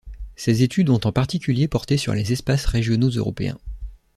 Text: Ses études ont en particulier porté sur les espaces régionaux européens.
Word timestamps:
Ses 0.35 0.63
études 0.63 0.89
ont 0.89 0.99
en 1.03 1.11
particulier 1.11 1.67
porté 1.67 1.95
sur 1.95 2.15
les 2.15 2.33
espaces 2.33 2.65
régionaux 2.65 3.09
européens. 3.11 3.59